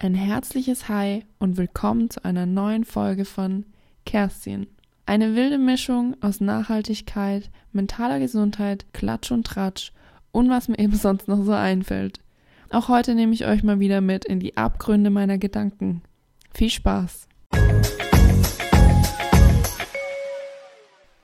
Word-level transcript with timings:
Ein 0.00 0.14
herzliches 0.14 0.88
Hi 0.88 1.24
und 1.40 1.56
willkommen 1.56 2.08
zu 2.08 2.24
einer 2.24 2.46
neuen 2.46 2.84
Folge 2.84 3.24
von 3.24 3.66
Kerstin. 4.06 4.68
Eine 5.06 5.34
wilde 5.34 5.58
Mischung 5.58 6.14
aus 6.20 6.40
Nachhaltigkeit, 6.40 7.50
mentaler 7.72 8.20
Gesundheit, 8.20 8.86
Klatsch 8.92 9.32
und 9.32 9.44
Tratsch 9.44 9.90
und 10.30 10.50
was 10.50 10.68
mir 10.68 10.78
eben 10.78 10.94
sonst 10.94 11.26
noch 11.26 11.42
so 11.42 11.50
einfällt. 11.50 12.20
Auch 12.70 12.86
heute 12.86 13.16
nehme 13.16 13.34
ich 13.34 13.44
euch 13.44 13.64
mal 13.64 13.80
wieder 13.80 14.00
mit 14.00 14.24
in 14.24 14.38
die 14.38 14.56
Abgründe 14.56 15.10
meiner 15.10 15.36
Gedanken. 15.36 16.02
Viel 16.54 16.70
Spaß! 16.70 17.26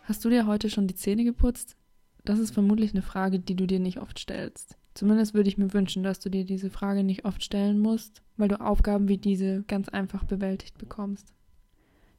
Hast 0.03 0.25
du 0.25 0.31
dir 0.31 0.49
heute 0.49 0.69
schon 0.69 0.89
die 0.89 0.97
Zähne 0.97 1.23
geputzt? 1.23 1.77
Das 2.25 2.41
ist 2.41 2.53
vermutlich 2.53 2.91
eine 2.91 3.03
Frage, 3.03 3.39
die 3.39 3.55
du 3.55 3.67
dir 3.69 3.79
nicht 3.79 4.01
oft 4.01 4.19
stellst. 4.19 4.77
Zumindest 4.95 5.35
würde 5.35 5.49
ich 5.49 5.59
mir 5.59 5.73
wünschen, 5.73 6.05
dass 6.05 6.21
du 6.21 6.31
dir 6.31 6.45
diese 6.45 6.71
Frage 6.71 7.03
nicht 7.03 7.25
oft 7.25 7.43
stellen 7.43 7.81
musst, 7.81 8.23
weil 8.37 8.49
du 8.49 8.61
Aufgaben 8.61 9.09
wie 9.09 9.19
diese 9.19 9.65
ganz 9.65 9.89
einfach 9.89 10.25
bewältigt 10.25 10.79
bekommst. 10.79 11.35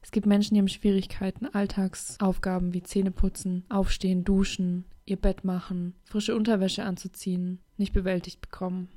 Es 0.02 0.12
gibt 0.12 0.26
Menschen, 0.26 0.54
die 0.54 0.60
haben 0.60 0.68
Schwierigkeiten, 0.68 1.46
Alltagsaufgaben 1.46 2.74
wie 2.74 2.82
Zähneputzen, 2.82 3.64
Aufstehen, 3.70 4.24
Duschen, 4.24 4.84
ihr 5.06 5.16
Bett 5.16 5.42
machen, 5.42 5.94
frische 6.04 6.36
Unterwäsche 6.36 6.84
anzuziehen, 6.84 7.60
nicht 7.76 7.92
bewältigt 7.92 8.40
bekommen. 8.40 8.88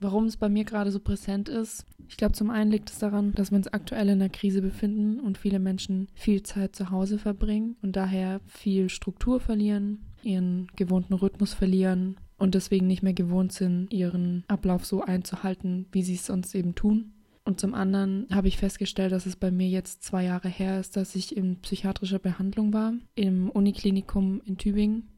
Warum 0.00 0.24
es 0.24 0.36
bei 0.36 0.48
mir 0.48 0.64
gerade 0.64 0.90
so 0.90 0.98
präsent 0.98 1.48
ist? 1.48 1.86
Ich 2.08 2.16
glaube, 2.16 2.32
zum 2.32 2.50
einen 2.50 2.70
liegt 2.70 2.90
es 2.90 2.98
daran, 2.98 3.32
dass 3.32 3.52
wir 3.52 3.58
uns 3.58 3.68
aktuell 3.68 4.08
in 4.08 4.20
einer 4.20 4.28
Krise 4.28 4.60
befinden 4.60 5.20
und 5.20 5.38
viele 5.38 5.60
Menschen 5.60 6.08
viel 6.14 6.42
Zeit 6.42 6.74
zu 6.74 6.90
Hause 6.90 7.18
verbringen 7.18 7.76
und 7.80 7.94
daher 7.94 8.40
viel 8.46 8.88
Struktur 8.88 9.40
verlieren, 9.40 10.04
ihren 10.22 10.66
gewohnten 10.74 11.14
Rhythmus 11.14 11.54
verlieren 11.54 12.16
und 12.36 12.54
deswegen 12.54 12.86
nicht 12.86 13.02
mehr 13.02 13.14
gewohnt 13.14 13.52
sind, 13.52 13.92
ihren 13.92 14.44
Ablauf 14.48 14.84
so 14.84 15.02
einzuhalten, 15.02 15.86
wie 15.92 16.02
sie 16.02 16.14
es 16.14 16.26
sonst 16.26 16.54
eben 16.54 16.74
tun. 16.74 17.12
Und 17.44 17.60
zum 17.60 17.74
anderen 17.74 18.26
habe 18.32 18.48
ich 18.48 18.56
festgestellt, 18.56 19.12
dass 19.12 19.26
es 19.26 19.36
bei 19.36 19.50
mir 19.50 19.68
jetzt 19.68 20.02
zwei 20.02 20.24
Jahre 20.24 20.48
her 20.48 20.80
ist, 20.80 20.96
dass 20.96 21.14
ich 21.14 21.36
in 21.36 21.60
psychiatrischer 21.60 22.18
Behandlung 22.18 22.72
war, 22.72 22.94
im 23.14 23.50
Uniklinikum 23.50 24.40
in 24.46 24.56
Tübingen. 24.56 25.10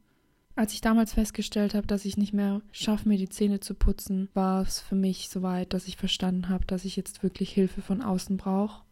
Als 0.56 0.72
ich 0.72 0.80
damals 0.80 1.12
festgestellt 1.12 1.74
habe, 1.74 1.86
dass 1.86 2.04
ich 2.04 2.16
nicht 2.16 2.32
mehr 2.32 2.62
schaffe, 2.72 3.08
mir 3.08 3.18
die 3.18 3.28
Zähne 3.28 3.60
zu 3.60 3.74
putzen, 3.74 4.28
war 4.34 4.62
es 4.62 4.80
für 4.80 4.96
mich 4.96 5.28
soweit, 5.28 5.72
dass 5.72 5.86
ich 5.86 5.96
verstanden 5.96 6.48
habe, 6.48 6.64
dass 6.64 6.84
ich 6.84 6.96
jetzt 6.96 7.22
wirklich 7.22 7.50
Hilfe 7.52 7.82
von 7.82 8.02
außen 8.02 8.38
brauche. 8.38 8.82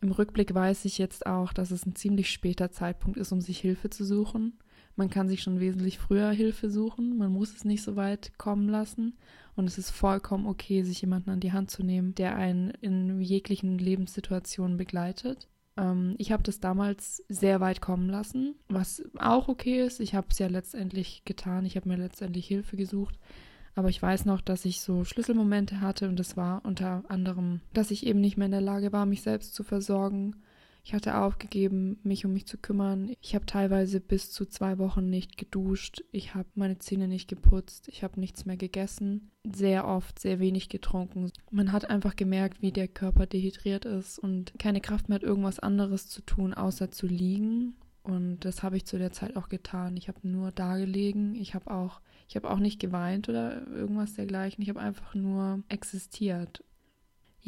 Im 0.00 0.12
Rückblick 0.12 0.54
weiß 0.54 0.84
ich 0.84 0.98
jetzt 0.98 1.26
auch, 1.26 1.52
dass 1.52 1.70
es 1.72 1.84
ein 1.84 1.96
ziemlich 1.96 2.30
später 2.30 2.70
Zeitpunkt 2.70 3.18
ist, 3.18 3.32
um 3.32 3.40
sich 3.40 3.58
Hilfe 3.58 3.90
zu 3.90 4.04
suchen. 4.04 4.58
Man 4.98 5.10
kann 5.10 5.28
sich 5.28 5.42
schon 5.42 5.60
wesentlich 5.60 5.96
früher 5.96 6.32
Hilfe 6.32 6.68
suchen, 6.68 7.18
man 7.18 7.30
muss 7.30 7.54
es 7.54 7.64
nicht 7.64 7.84
so 7.84 7.94
weit 7.94 8.36
kommen 8.36 8.68
lassen 8.68 9.16
und 9.54 9.66
es 9.66 9.78
ist 9.78 9.92
vollkommen 9.92 10.48
okay, 10.48 10.82
sich 10.82 11.00
jemanden 11.00 11.30
an 11.30 11.38
die 11.38 11.52
Hand 11.52 11.70
zu 11.70 11.84
nehmen, 11.84 12.16
der 12.16 12.34
einen 12.34 12.70
in 12.80 13.20
jeglichen 13.20 13.78
Lebenssituationen 13.78 14.76
begleitet. 14.76 15.46
Ähm, 15.76 16.16
ich 16.18 16.32
habe 16.32 16.42
das 16.42 16.58
damals 16.58 17.22
sehr 17.28 17.60
weit 17.60 17.80
kommen 17.80 18.10
lassen, 18.10 18.56
was 18.68 19.04
auch 19.16 19.46
okay 19.46 19.86
ist. 19.86 20.00
Ich 20.00 20.16
habe 20.16 20.26
es 20.30 20.40
ja 20.40 20.48
letztendlich 20.48 21.22
getan. 21.24 21.64
Ich 21.64 21.76
habe 21.76 21.88
mir 21.88 21.96
letztendlich 21.96 22.48
Hilfe 22.48 22.76
gesucht. 22.76 23.20
Aber 23.76 23.90
ich 23.90 24.02
weiß 24.02 24.24
noch, 24.24 24.40
dass 24.40 24.64
ich 24.64 24.80
so 24.80 25.04
Schlüsselmomente 25.04 25.80
hatte 25.80 26.08
und 26.08 26.18
das 26.18 26.36
war 26.36 26.64
unter 26.64 27.04
anderem, 27.06 27.60
dass 27.72 27.92
ich 27.92 28.04
eben 28.04 28.20
nicht 28.20 28.36
mehr 28.36 28.46
in 28.46 28.52
der 28.52 28.60
Lage 28.60 28.92
war, 28.92 29.06
mich 29.06 29.22
selbst 29.22 29.54
zu 29.54 29.62
versorgen 29.62 30.34
ich 30.88 30.94
hatte 30.94 31.18
aufgegeben, 31.18 31.98
mich 32.02 32.24
um 32.24 32.32
mich 32.32 32.46
zu 32.46 32.56
kümmern. 32.56 33.12
Ich 33.20 33.34
habe 33.34 33.44
teilweise 33.44 34.00
bis 34.00 34.30
zu 34.30 34.46
zwei 34.46 34.78
Wochen 34.78 35.10
nicht 35.10 35.36
geduscht. 35.36 36.02
Ich 36.12 36.34
habe 36.34 36.48
meine 36.54 36.78
Zähne 36.78 37.08
nicht 37.08 37.28
geputzt. 37.28 37.88
Ich 37.88 38.02
habe 38.02 38.18
nichts 38.18 38.46
mehr 38.46 38.56
gegessen. 38.56 39.30
Sehr 39.46 39.86
oft 39.86 40.18
sehr 40.18 40.40
wenig 40.40 40.70
getrunken. 40.70 41.30
Man 41.50 41.72
hat 41.72 41.90
einfach 41.90 42.16
gemerkt, 42.16 42.62
wie 42.62 42.72
der 42.72 42.88
Körper 42.88 43.26
dehydriert 43.26 43.84
ist 43.84 44.18
und 44.18 44.54
keine 44.58 44.80
Kraft 44.80 45.10
mehr 45.10 45.16
hat, 45.16 45.24
irgendwas 45.24 45.58
anderes 45.58 46.08
zu 46.08 46.22
tun, 46.22 46.54
außer 46.54 46.90
zu 46.90 47.06
liegen. 47.06 47.74
Und 48.02 48.46
das 48.46 48.62
habe 48.62 48.78
ich 48.78 48.86
zu 48.86 48.96
der 48.96 49.12
Zeit 49.12 49.36
auch 49.36 49.50
getan. 49.50 49.94
Ich 49.98 50.08
habe 50.08 50.26
nur 50.26 50.52
da 50.52 50.78
gelegen. 50.78 51.34
Ich 51.34 51.52
habe 51.52 51.70
auch, 51.70 52.00
ich 52.30 52.36
habe 52.36 52.48
auch 52.48 52.60
nicht 52.60 52.80
geweint 52.80 53.28
oder 53.28 53.66
irgendwas 53.66 54.14
dergleichen. 54.14 54.62
Ich 54.62 54.70
habe 54.70 54.80
einfach 54.80 55.14
nur 55.14 55.62
existiert. 55.68 56.64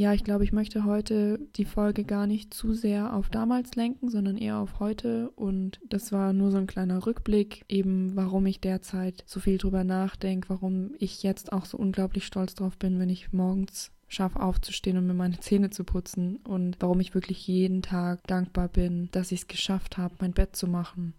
Ja, 0.01 0.15
ich 0.15 0.25
glaube, 0.25 0.45
ich 0.45 0.53
möchte 0.53 0.87
heute 0.87 1.39
die 1.57 1.67
Folge 1.67 2.05
gar 2.05 2.27
nicht 2.27 2.55
zu 2.55 2.73
sehr 2.73 3.13
auf 3.13 3.29
damals 3.29 3.75
lenken, 3.75 4.09
sondern 4.09 4.39
eher 4.39 4.57
auf 4.57 4.81
heute. 4.81 5.29
Und 5.33 5.79
das 5.91 6.11
war 6.11 6.33
nur 6.33 6.51
so 6.51 6.57
ein 6.57 6.67
kleiner 6.67 7.05
Rückblick, 7.05 7.67
eben 7.69 8.17
warum 8.17 8.47
ich 8.47 8.63
derzeit 8.63 9.23
so 9.27 9.41
viel 9.41 9.59
drüber 9.59 9.85
nachdenke, 9.85 10.49
warum 10.49 10.93
ich 10.99 11.23
jetzt 11.23 11.53
auch 11.53 11.67
so 11.67 11.77
unglaublich 11.77 12.25
stolz 12.25 12.55
drauf 12.55 12.79
bin, 12.79 12.99
wenn 12.99 13.11
ich 13.11 13.35
morgens 13.35 13.93
schaffe 14.09 14.41
aufzustehen 14.41 14.97
und 14.97 15.07
mir 15.07 15.13
meine 15.13 15.39
Zähne 15.39 15.69
zu 15.69 15.85
putzen 15.85 16.39
und 16.45 16.79
warum 16.81 16.99
ich 17.01 17.13
wirklich 17.15 17.47
jeden 17.47 17.83
Tag 17.83 18.27
dankbar 18.27 18.69
bin, 18.69 19.11
dass 19.13 19.33
ich 19.33 19.41
es 19.41 19.49
geschafft 19.49 19.99
habe, 19.99 20.15
mein 20.21 20.33
Bett 20.33 20.57
zu 20.57 20.67
machen 20.67 21.13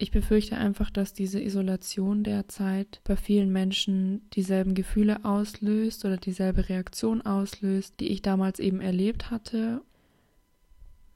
ich 0.00 0.12
befürchte 0.12 0.56
einfach, 0.56 0.90
dass 0.90 1.12
diese 1.12 1.42
Isolation 1.42 2.22
derzeit 2.22 3.00
bei 3.02 3.16
vielen 3.16 3.52
Menschen 3.52 4.30
dieselben 4.30 4.74
Gefühle 4.74 5.24
auslöst 5.24 6.04
oder 6.04 6.16
dieselbe 6.16 6.68
Reaktion 6.68 7.20
auslöst, 7.22 7.98
die 7.98 8.08
ich 8.08 8.22
damals 8.22 8.60
eben 8.60 8.80
erlebt 8.80 9.32
hatte. 9.32 9.82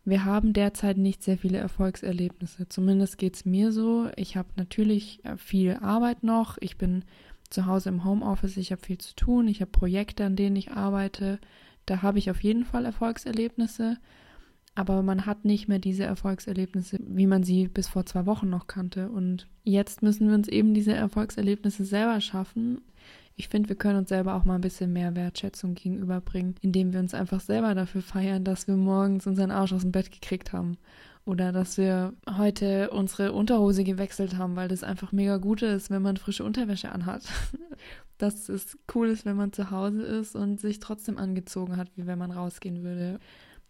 Wir 0.04 0.24
haben 0.24 0.52
derzeit 0.52 0.96
nicht 0.98 1.22
sehr 1.22 1.38
viele 1.38 1.58
Erfolgserlebnisse. 1.58 2.68
Zumindest 2.68 3.18
geht 3.18 3.36
es 3.36 3.44
mir 3.44 3.70
so. 3.70 4.10
Ich 4.16 4.36
habe 4.36 4.48
natürlich 4.56 5.20
viel 5.36 5.74
Arbeit 5.74 6.24
noch. 6.24 6.58
Ich 6.60 6.76
bin 6.76 7.04
zu 7.50 7.66
Hause 7.66 7.90
im 7.90 8.04
Homeoffice. 8.04 8.56
Ich 8.56 8.72
habe 8.72 8.84
viel 8.84 8.98
zu 8.98 9.14
tun. 9.14 9.46
Ich 9.46 9.60
habe 9.60 9.70
Projekte, 9.70 10.24
an 10.24 10.34
denen 10.34 10.56
ich 10.56 10.72
arbeite. 10.72 11.38
Da 11.86 12.02
habe 12.02 12.18
ich 12.18 12.32
auf 12.32 12.42
jeden 12.42 12.64
Fall 12.64 12.84
Erfolgserlebnisse 12.84 13.98
aber 14.74 15.02
man 15.02 15.26
hat 15.26 15.44
nicht 15.44 15.68
mehr 15.68 15.78
diese 15.78 16.04
Erfolgserlebnisse, 16.04 16.98
wie 17.06 17.26
man 17.26 17.42
sie 17.42 17.68
bis 17.68 17.88
vor 17.88 18.06
zwei 18.06 18.24
Wochen 18.24 18.48
noch 18.48 18.66
kannte. 18.66 19.10
Und 19.10 19.46
jetzt 19.64 20.02
müssen 20.02 20.28
wir 20.28 20.34
uns 20.34 20.48
eben 20.48 20.72
diese 20.72 20.94
Erfolgserlebnisse 20.94 21.84
selber 21.84 22.20
schaffen. 22.20 22.80
Ich 23.36 23.48
finde, 23.48 23.68
wir 23.68 23.76
können 23.76 23.98
uns 23.98 24.08
selber 24.08 24.34
auch 24.34 24.44
mal 24.44 24.54
ein 24.54 24.62
bisschen 24.62 24.92
mehr 24.92 25.14
Wertschätzung 25.14 25.74
gegenüberbringen, 25.74 26.54
indem 26.62 26.92
wir 26.92 27.00
uns 27.00 27.12
einfach 27.12 27.40
selber 27.40 27.74
dafür 27.74 28.02
feiern, 28.02 28.44
dass 28.44 28.66
wir 28.66 28.76
morgens 28.76 29.26
unseren 29.26 29.50
Arsch 29.50 29.72
aus 29.72 29.82
dem 29.82 29.92
Bett 29.92 30.10
gekriegt 30.10 30.52
haben. 30.52 30.78
Oder 31.24 31.52
dass 31.52 31.76
wir 31.76 32.14
heute 32.38 32.90
unsere 32.90 33.32
Unterhose 33.32 33.84
gewechselt 33.84 34.38
haben, 34.38 34.56
weil 34.56 34.68
das 34.68 34.82
einfach 34.82 35.12
mega 35.12 35.36
gut 35.36 35.62
ist, 35.62 35.90
wenn 35.90 36.02
man 36.02 36.16
frische 36.16 36.44
Unterwäsche 36.44 36.90
anhat. 36.90 37.24
dass 38.18 38.48
es 38.48 38.78
cool 38.94 39.08
ist, 39.08 39.24
wenn 39.24 39.36
man 39.36 39.52
zu 39.52 39.70
Hause 39.70 40.02
ist 40.02 40.36
und 40.36 40.60
sich 40.60 40.78
trotzdem 40.78 41.18
angezogen 41.18 41.76
hat, 41.76 41.88
wie 41.96 42.06
wenn 42.06 42.18
man 42.18 42.30
rausgehen 42.30 42.82
würde 42.84 43.18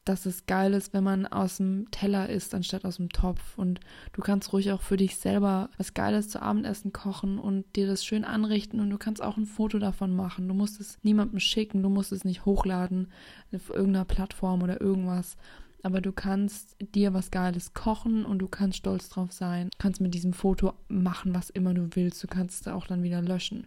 dass 0.04 0.26
es 0.26 0.46
geil 0.46 0.74
ist, 0.74 0.92
wenn 0.92 1.04
man 1.04 1.26
aus 1.26 1.58
dem 1.58 1.90
Teller 1.90 2.28
isst, 2.28 2.54
anstatt 2.54 2.84
aus 2.84 2.96
dem 2.96 3.08
Topf. 3.08 3.56
Und 3.56 3.80
du 4.12 4.20
kannst 4.20 4.52
ruhig 4.52 4.72
auch 4.72 4.82
für 4.82 4.96
dich 4.96 5.16
selber 5.16 5.70
was 5.78 5.94
Geiles 5.94 6.28
zu 6.28 6.42
Abendessen 6.42 6.92
kochen 6.92 7.38
und 7.38 7.64
dir 7.76 7.86
das 7.86 8.04
schön 8.04 8.24
anrichten 8.24 8.80
und 8.80 8.90
du 8.90 8.98
kannst 8.98 9.22
auch 9.22 9.36
ein 9.36 9.46
Foto 9.46 9.78
davon 9.78 10.14
machen. 10.14 10.48
Du 10.48 10.54
musst 10.54 10.80
es 10.80 10.98
niemandem 11.02 11.38
schicken, 11.38 11.82
du 11.82 11.88
musst 11.88 12.12
es 12.12 12.24
nicht 12.24 12.44
hochladen 12.44 13.08
auf 13.54 13.70
irgendeiner 13.70 14.04
Plattform 14.04 14.62
oder 14.62 14.80
irgendwas. 14.80 15.36
Aber 15.84 16.00
du 16.00 16.12
kannst 16.12 16.76
dir 16.94 17.12
was 17.12 17.30
Geiles 17.30 17.74
kochen 17.74 18.24
und 18.24 18.38
du 18.38 18.46
kannst 18.48 18.78
stolz 18.78 19.08
drauf 19.08 19.32
sein. 19.32 19.68
Du 19.70 19.78
kannst 19.78 20.00
mit 20.00 20.14
diesem 20.14 20.32
Foto 20.32 20.74
machen, 20.88 21.34
was 21.34 21.50
immer 21.50 21.74
du 21.74 21.88
willst. 21.94 22.22
Du 22.22 22.28
kannst 22.28 22.60
es 22.60 22.72
auch 22.72 22.86
dann 22.86 23.02
wieder 23.02 23.20
löschen. 23.20 23.66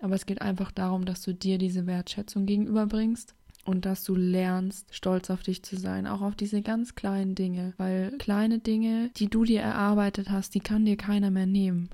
Aber 0.00 0.14
es 0.14 0.26
geht 0.26 0.40
einfach 0.40 0.70
darum, 0.70 1.04
dass 1.04 1.22
du 1.22 1.34
dir 1.34 1.58
diese 1.58 1.86
Wertschätzung 1.86 2.46
gegenüberbringst 2.46 3.34
und 3.68 3.84
dass 3.84 4.02
du 4.02 4.14
lernst, 4.14 4.94
stolz 4.94 5.28
auf 5.28 5.42
dich 5.42 5.62
zu 5.62 5.76
sein, 5.76 6.06
auch 6.06 6.22
auf 6.22 6.34
diese 6.34 6.62
ganz 6.62 6.94
kleinen 6.94 7.34
Dinge, 7.34 7.74
weil 7.76 8.12
kleine 8.18 8.60
Dinge, 8.60 9.10
die 9.16 9.28
du 9.28 9.44
dir 9.44 9.60
erarbeitet 9.60 10.30
hast, 10.30 10.54
die 10.54 10.60
kann 10.60 10.86
dir 10.86 10.96
keiner 10.96 11.30
mehr 11.30 11.46
nehmen. 11.46 11.90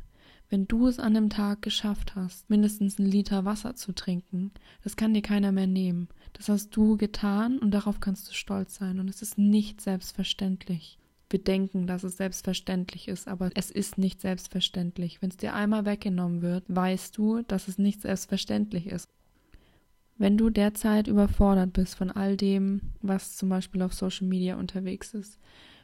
Wenn 0.48 0.68
du 0.68 0.86
es 0.86 1.00
an 1.00 1.16
einem 1.16 1.30
Tag 1.30 1.62
geschafft 1.62 2.14
hast, 2.14 2.48
mindestens 2.48 3.00
einen 3.00 3.10
Liter 3.10 3.44
Wasser 3.44 3.74
zu 3.74 3.92
trinken, 3.92 4.52
das 4.84 4.94
kann 4.94 5.14
dir 5.14 5.22
keiner 5.22 5.50
mehr 5.50 5.66
nehmen. 5.66 6.08
Das 6.34 6.48
hast 6.48 6.76
du 6.76 6.96
getan 6.96 7.58
und 7.58 7.72
darauf 7.72 7.98
kannst 7.98 8.28
du 8.28 8.34
stolz 8.34 8.76
sein. 8.76 9.00
Und 9.00 9.08
es 9.08 9.20
ist 9.20 9.36
nicht 9.36 9.80
selbstverständlich. 9.80 10.98
Wir 11.28 11.42
denken, 11.42 11.88
dass 11.88 12.04
es 12.04 12.18
selbstverständlich 12.18 13.08
ist, 13.08 13.26
aber 13.26 13.50
es 13.56 13.72
ist 13.72 13.98
nicht 13.98 14.20
selbstverständlich. 14.20 15.20
Wenn 15.20 15.30
es 15.30 15.38
dir 15.38 15.54
einmal 15.54 15.86
weggenommen 15.86 16.42
wird, 16.42 16.64
weißt 16.68 17.16
du, 17.18 17.42
dass 17.42 17.66
es 17.66 17.78
nicht 17.78 18.02
selbstverständlich 18.02 18.86
ist. 18.86 19.08
Wenn 20.16 20.36
du 20.36 20.50
derzeit 20.50 21.08
überfordert 21.08 21.72
bist 21.72 21.96
von 21.96 22.10
all 22.10 22.36
dem, 22.36 22.80
was 23.02 23.36
zum 23.36 23.48
Beispiel 23.48 23.82
auf 23.82 23.94
Social 23.94 24.26
Media 24.28 24.56
unterwegs 24.56 25.12
ist, 25.14 25.38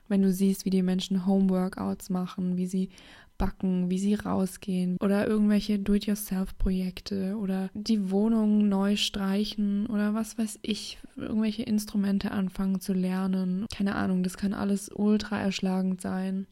wenn 0.08 0.22
du 0.22 0.32
siehst, 0.32 0.64
wie 0.64 0.70
die 0.70 0.82
Menschen 0.82 1.26
Homeworkouts 1.26 2.10
machen, 2.10 2.56
wie 2.56 2.66
sie 2.66 2.90
backen, 3.38 3.88
wie 3.88 3.98
sie 3.98 4.14
rausgehen 4.14 4.98
oder 5.00 5.26
irgendwelche 5.26 5.78
Do-it-yourself-Projekte 5.78 7.36
oder 7.38 7.70
die 7.72 8.10
Wohnung 8.10 8.68
neu 8.68 8.96
streichen 8.96 9.86
oder 9.86 10.14
was 10.14 10.36
weiß 10.36 10.58
ich, 10.62 10.98
irgendwelche 11.16 11.62
Instrumente 11.62 12.32
anfangen 12.32 12.80
zu 12.80 12.92
lernen. 12.92 13.64
Keine 13.74 13.94
Ahnung, 13.94 14.22
das 14.22 14.36
kann 14.36 14.52
alles 14.52 14.90
ultra 14.94 15.40
erschlagend 15.40 16.02
sein 16.02 16.46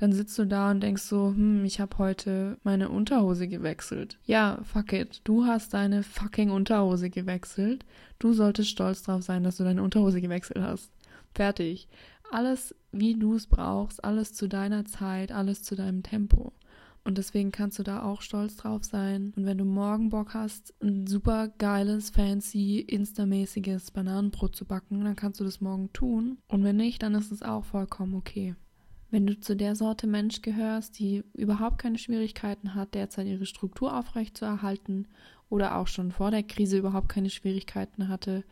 dann 0.00 0.12
sitzt 0.12 0.38
du 0.38 0.46
da 0.46 0.70
und 0.70 0.80
denkst 0.80 1.02
so, 1.02 1.28
hm, 1.28 1.62
ich 1.66 1.78
habe 1.78 1.98
heute 1.98 2.56
meine 2.62 2.88
Unterhose 2.88 3.46
gewechselt. 3.48 4.18
Ja, 4.24 4.60
fuck 4.64 4.94
it. 4.94 5.20
Du 5.24 5.44
hast 5.44 5.74
deine 5.74 6.02
fucking 6.02 6.50
Unterhose 6.50 7.10
gewechselt. 7.10 7.84
Du 8.18 8.32
solltest 8.32 8.70
stolz 8.70 9.02
drauf 9.02 9.22
sein, 9.22 9.42
dass 9.42 9.58
du 9.58 9.64
deine 9.64 9.82
Unterhose 9.82 10.22
gewechselt 10.22 10.64
hast. 10.64 10.90
Fertig. 11.34 11.86
Alles, 12.30 12.74
wie 12.92 13.14
du 13.14 13.34
es 13.34 13.46
brauchst, 13.46 14.02
alles 14.02 14.32
zu 14.32 14.48
deiner 14.48 14.86
Zeit, 14.86 15.32
alles 15.32 15.62
zu 15.64 15.76
deinem 15.76 16.02
Tempo. 16.02 16.54
Und 17.04 17.18
deswegen 17.18 17.52
kannst 17.52 17.78
du 17.78 17.82
da 17.82 18.02
auch 18.02 18.22
stolz 18.22 18.56
drauf 18.56 18.84
sein. 18.84 19.34
Und 19.36 19.44
wenn 19.44 19.58
du 19.58 19.66
morgen 19.66 20.08
Bock 20.08 20.32
hast, 20.32 20.72
ein 20.82 21.08
super 21.08 21.48
geiles, 21.58 22.08
fancy, 22.08 22.78
instamäßiges 22.80 23.90
Bananenbrot 23.90 24.56
zu 24.56 24.64
backen, 24.64 25.04
dann 25.04 25.16
kannst 25.16 25.40
du 25.40 25.44
das 25.44 25.60
morgen 25.60 25.92
tun. 25.92 26.38
Und 26.48 26.64
wenn 26.64 26.76
nicht, 26.76 27.02
dann 27.02 27.14
ist 27.14 27.32
es 27.32 27.42
auch 27.42 27.66
vollkommen 27.66 28.14
okay. 28.14 28.54
Wenn 29.10 29.26
du 29.26 29.38
zu 29.38 29.56
der 29.56 29.74
Sorte 29.74 30.06
Mensch 30.06 30.40
gehörst, 30.40 30.98
die 30.98 31.24
überhaupt 31.34 31.78
keine 31.78 31.98
Schwierigkeiten 31.98 32.74
hat, 32.74 32.94
derzeit 32.94 33.26
ihre 33.26 33.46
Struktur 33.46 33.96
aufrechtzuerhalten 33.96 35.08
oder 35.48 35.76
auch 35.76 35.88
schon 35.88 36.12
vor 36.12 36.30
der 36.30 36.44
Krise 36.44 36.78
überhaupt 36.78 37.08
keine 37.08 37.30
Schwierigkeiten 37.30 38.08
hatte, 38.08 38.44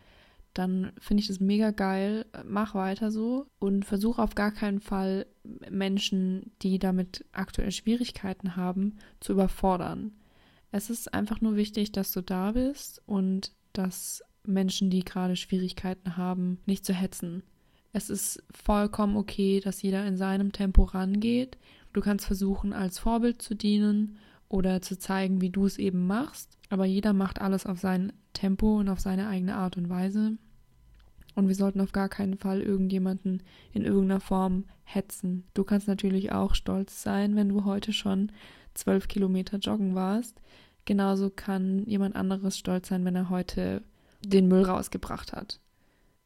dann 0.55 0.93
finde 0.99 1.20
ich 1.20 1.28
das 1.28 1.38
mega 1.38 1.70
geil. 1.70 2.26
Mach 2.44 2.75
weiter 2.75 3.12
so 3.12 3.46
und 3.60 3.84
versuch 3.84 4.19
auf 4.19 4.34
gar 4.34 4.50
keinen 4.50 4.81
Fall 4.81 5.26
Menschen, 5.70 6.50
die 6.62 6.81
damit 6.81 7.25
aktuell 7.31 7.70
Schwierigkeiten 7.70 8.56
haben, 8.56 8.96
zu 9.20 9.32
überfordern. 9.32 10.12
Es 10.72 10.90
ist 10.90 11.14
einfach 11.14 11.40
nur 11.40 11.54
wichtig, 11.54 11.93
dass 11.93 12.11
du 12.11 12.20
da 12.20 12.52
bist 12.52 13.00
und 13.06 13.52
dass 13.72 14.25
Menschen, 14.44 14.90
die 14.90 15.04
gerade 15.04 15.37
Schwierigkeiten 15.37 16.16
haben, 16.16 16.58
nicht 16.66 16.84
zu 16.84 16.93
hetzen. 16.93 17.44
Es 17.99 18.11
ist 18.11 18.45
vollkommen 18.53 19.17
okay, 19.17 19.59
dass 19.59 19.83
jeder 19.83 20.06
in 20.06 20.17
seinem 20.17 20.53
Tempo 20.53 20.85
rangeht. 20.85 21.59
Du 21.93 22.00
kannst 22.00 22.27
versuchen, 22.27 22.73
als 22.73 23.00
Vorbild 23.00 23.43
zu 23.43 23.56
dienen 23.56 24.19
oder 24.49 24.81
zu 24.81 25.00
zeigen, 25.00 25.41
wie 25.41 25.50
du 25.50 25.67
es 25.67 25.79
eben 25.79 26.06
machst. 26.06 26.56
Aber 26.71 26.85
jeder 26.85 27.12
macht 27.12 27.41
alles 27.41 27.67
auf 27.67 27.81
sein 27.81 28.12
Tempo 28.35 28.79
und 28.79 28.89
auf 28.89 29.00
seine 29.00 29.27
eigene 29.27 29.56
Art 29.56 29.77
und 29.77 29.89
Weise. 29.89 30.39
Und 31.35 31.49
wir 31.49 31.56
sollten 31.56 31.81
auf 31.81 31.91
gar 31.91 32.09
keinen 32.09 32.39
Fall 32.39 32.61
irgendjemanden 32.61 33.43
in 33.73 33.85
irgendeiner 33.85 34.21
Form 34.21 34.67
hetzen. 34.85 35.43
Du 35.55 35.65
kannst 35.65 35.89
natürlich 35.89 36.31
auch 36.31 36.55
stolz 36.55 37.03
sein, 37.03 37.35
wenn 37.35 37.49
du 37.49 37.65
heute 37.65 37.93
schon 37.93 38.31
zwölf 38.75 39.09
Kilometer 39.09 39.59
joggen 39.59 39.97
warst. 39.97 40.41
Genauso 40.85 41.31
kann 41.31 41.85
jemand 41.87 42.15
anderes 42.15 42.59
stolz 42.59 42.91
sein, 42.91 43.05
wenn 43.05 43.17
er 43.17 43.29
heute 43.29 43.83
den 44.25 44.47
Müll 44.47 44.62
rausgebracht 44.62 45.33
hat. 45.33 45.59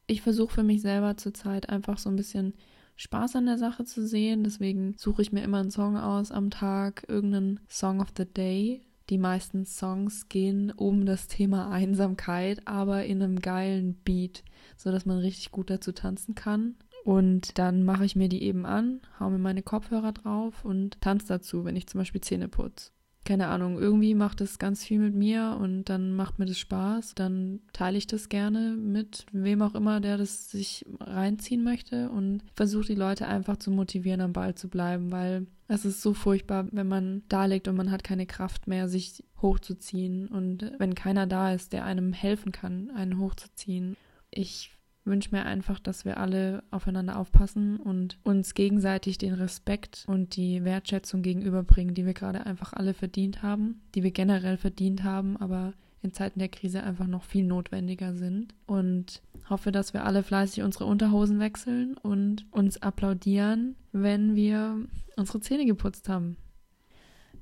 Ich 0.07 0.23
versuche 0.23 0.55
für 0.55 0.63
mich 0.63 0.83
selber 0.83 1.17
zurzeit 1.17 1.69
einfach 1.69 1.99
so 1.99 2.11
ein 2.11 2.17
bisschen 2.17 2.55
Spaß 2.97 3.37
an 3.37 3.47
der 3.47 3.59
Sache 3.59 3.85
zu 3.85 4.07
sehen. 4.07 4.45
Deswegen 4.45 4.95
suche 4.99 5.23
ich 5.23 5.33
mir 5.33 5.43
immer 5.43 5.61
einen 5.61 5.71
Song 5.71 5.97
aus 5.97 6.31
am 6.31 6.51
Tag, 6.51 7.05
irgendeinen 7.09 7.61
Song 7.69 8.01
of 8.01 8.09
the 8.17 8.27
Day, 8.27 8.83
die 9.11 9.19
meisten 9.19 9.65
Songs 9.65 10.29
gehen 10.29 10.71
um 10.71 11.07
das 11.07 11.29
Thema 11.29 11.71
Einsamkeit, 11.71 12.67
aber 12.67 13.05
in 13.05 13.23
einem 13.23 13.41
geilen 13.41 13.95
Beat, 14.05 14.45
so 14.77 14.91
dass 14.91 15.07
man 15.07 15.19
richtig 15.19 15.51
gut 15.51 15.71
dazu 15.71 15.93
tanzen 15.93 16.35
kann. 16.35 16.77
Und 17.05 17.59
dann 17.59 17.83
mache 17.83 18.05
ich 18.05 18.15
mir 18.15 18.29
die 18.29 18.45
eben 18.45 18.65
an, 18.65 19.01
hau 19.19 19.29
mir 19.29 19.39
meine 19.39 19.63
Kopfhörer 19.63 20.13
drauf 20.13 20.65
und 20.65 21.01
tanze 21.01 21.27
dazu, 21.27 21.65
wenn 21.65 21.75
ich 21.75 21.89
zum 21.89 21.99
Beispiel 21.99 22.21
Zähne 22.21 22.49
putze 22.49 22.91
keine 23.25 23.49
Ahnung, 23.49 23.79
irgendwie 23.79 24.15
macht 24.15 24.41
es 24.41 24.59
ganz 24.59 24.85
viel 24.85 24.99
mit 24.99 25.15
mir 25.15 25.57
und 25.61 25.85
dann 25.85 26.15
macht 26.15 26.39
mir 26.39 26.47
das 26.47 26.59
Spaß. 26.59 27.15
Dann 27.15 27.61
teile 27.73 27.97
ich 27.97 28.07
das 28.07 28.29
gerne 28.29 28.77
mit 28.77 29.27
wem 29.33 29.63
auch 29.63 29.75
immer, 29.75 30.01
der 30.01 30.19
das 30.19 30.51
sich 30.51 30.85
reinziehen 31.01 31.63
möchte 31.63 32.11
und 32.11 32.43
versuche 32.55 32.87
die 32.87 32.95
Leute 32.95 33.29
einfach 33.29 33.57
zu 33.57 33.71
motivieren, 33.71 34.21
am 34.21 34.33
Ball 34.33 34.55
zu 34.55 34.69
bleiben, 34.69 35.13
weil 35.13 35.47
es 35.69 35.85
ist 35.85 36.03
so 36.03 36.15
furchtbar, 36.15 36.67
wenn 36.73 36.89
man 36.89 37.23
da 37.29 37.47
liegt 37.47 37.69
und 37.69 37.77
man 37.77 37.91
hat 37.91 38.05
keine 38.05 38.27
Kraft 38.27 38.67
mehr, 38.67 38.89
sich 38.89 39.25
hochzuziehen 39.41 40.29
und 40.29 40.73
wenn 40.79 40.95
keiner 40.95 41.27
da 41.27 41.53
ist, 41.53 41.73
der 41.73 41.85
einem 41.85 42.13
helfen 42.13 42.53
kann, 42.53 42.91
einen 42.91 43.19
hochzuziehen. 43.19 43.97
Ich 44.31 44.71
wünsche 45.05 45.31
mir 45.33 45.45
einfach, 45.45 45.81
dass 45.81 46.05
wir 46.05 46.19
alle 46.19 46.63
aufeinander 46.71 47.19
aufpassen 47.19 47.79
und 47.79 48.19
uns 48.23 48.55
gegenseitig 48.55 49.19
den 49.19 49.35
Respekt 49.35 50.05
und 50.07 50.37
die 50.37 50.65
Wertschätzung 50.65 51.23
gegenüberbringen, 51.23 51.95
die 51.95 52.07
wir 52.07 52.15
gerade 52.15 52.47
einfach 52.47 52.73
alle 52.73 52.95
verdient 52.95 53.43
haben, 53.43 53.81
die 53.95 54.03
wir 54.03 54.13
generell 54.13 54.57
verdient 54.57 55.03
haben, 55.03 55.37
aber 55.37 55.75
in 56.03 56.13
Zeiten 56.13 56.41
der 56.41 56.49
Krise 56.49 56.83
einfach 56.83 57.07
noch 57.07 57.25
viel 57.25 57.45
notwendiger 57.45 58.15
sind. 58.15 58.55
Und 58.67 59.23
hoffe, 59.49 59.73
dass 59.73 59.93
wir 59.93 60.05
alle 60.05 60.23
fleißig 60.23 60.63
unsere 60.63 60.87
Unterhosen 60.87 61.39
wechseln 61.39 61.97
und 61.97 62.47
uns 62.51 62.83
applaudieren, 62.83 63.77
wenn 63.93 64.35
wir 64.35 64.77
unsere 65.17 65.41
Zähne 65.41 65.65
geputzt 65.65 66.09
haben. 66.09 66.37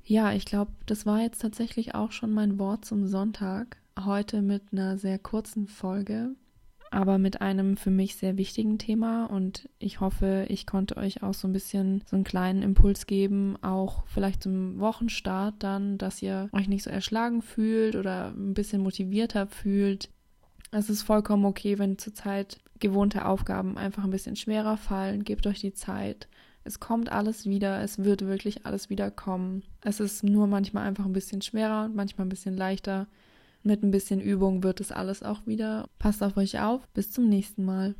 Ja, 0.03 0.33
ich 0.33 0.45
glaube, 0.45 0.71
das 0.85 1.05
war 1.05 1.21
jetzt 1.21 1.41
tatsächlich 1.41 1.95
auch 1.95 2.11
schon 2.11 2.31
mein 2.31 2.59
Wort 2.59 2.85
zum 2.85 3.07
Sonntag. 3.07 3.77
Heute 3.99 4.41
mit 4.41 4.63
einer 4.71 4.97
sehr 4.97 5.19
kurzen 5.19 5.67
Folge 5.67 6.35
aber 6.91 7.17
mit 7.17 7.41
einem 7.41 7.77
für 7.77 7.89
mich 7.89 8.17
sehr 8.17 8.37
wichtigen 8.37 8.77
Thema 8.77 9.25
und 9.25 9.69
ich 9.79 10.01
hoffe, 10.01 10.45
ich 10.49 10.67
konnte 10.67 10.97
euch 10.97 11.23
auch 11.23 11.33
so 11.33 11.47
ein 11.47 11.53
bisschen 11.53 12.03
so 12.05 12.17
einen 12.17 12.25
kleinen 12.25 12.61
Impuls 12.61 13.07
geben, 13.07 13.55
auch 13.61 14.03
vielleicht 14.07 14.43
zum 14.43 14.79
Wochenstart 14.79 15.55
dann, 15.59 15.97
dass 15.97 16.21
ihr 16.21 16.49
euch 16.51 16.67
nicht 16.67 16.83
so 16.83 16.89
erschlagen 16.89 17.41
fühlt 17.41 17.95
oder 17.95 18.33
ein 18.35 18.53
bisschen 18.53 18.83
motivierter 18.83 19.47
fühlt. 19.47 20.09
Es 20.71 20.89
ist 20.89 21.01
vollkommen 21.01 21.45
okay, 21.45 21.79
wenn 21.79 21.97
zurzeit 21.97 22.59
gewohnte 22.79 23.25
Aufgaben 23.25 23.77
einfach 23.77 24.03
ein 24.03 24.11
bisschen 24.11 24.35
schwerer 24.35 24.75
fallen. 24.75 25.23
Gebt 25.23 25.47
euch 25.47 25.61
die 25.61 25.73
Zeit. 25.73 26.27
Es 26.63 26.79
kommt 26.79 27.11
alles 27.11 27.45
wieder, 27.45 27.81
es 27.81 28.03
wird 28.03 28.25
wirklich 28.25 28.65
alles 28.65 28.89
wieder 28.89 29.09
kommen. 29.11 29.63
Es 29.81 29.99
ist 29.99 30.23
nur 30.23 30.45
manchmal 30.47 30.85
einfach 30.87 31.05
ein 31.05 31.13
bisschen 31.13 31.41
schwerer 31.41 31.85
und 31.85 31.95
manchmal 31.95 32.25
ein 32.25 32.29
bisschen 32.29 32.55
leichter. 32.55 33.07
Mit 33.63 33.83
ein 33.83 33.91
bisschen 33.91 34.19
Übung 34.19 34.63
wird 34.63 34.79
es 34.79 34.91
alles 34.91 35.23
auch 35.23 35.45
wieder. 35.45 35.87
Passt 35.99 36.23
auf 36.23 36.37
euch 36.37 36.59
auf. 36.59 36.87
Bis 36.89 37.11
zum 37.11 37.29
nächsten 37.29 37.63
Mal. 37.63 37.95